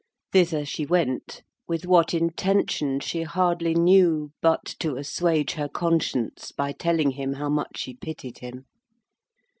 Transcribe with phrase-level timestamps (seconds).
[0.31, 6.71] Thither she went: with what intention she hardly knew, but to assuage her conscience by
[6.71, 8.65] telling him how much she pitied him.